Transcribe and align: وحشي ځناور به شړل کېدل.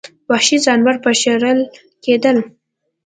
وحشي 0.29 0.57
ځناور 0.65 0.95
به 1.03 1.11
شړل 1.21 1.59
کېدل. 2.03 2.37